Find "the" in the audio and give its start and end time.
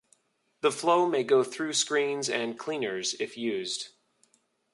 0.61-0.71